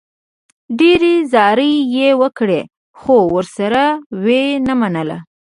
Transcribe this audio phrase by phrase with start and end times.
[0.79, 2.61] ډېرې زارۍ یې وکړې،
[2.99, 3.83] خو ورسره
[4.23, 5.17] و یې نه منله.